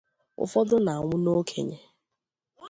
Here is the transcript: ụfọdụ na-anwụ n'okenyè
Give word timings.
ụfọdụ 0.43 0.75
na-anwụ 0.85 1.15
n'okenyè 1.23 1.79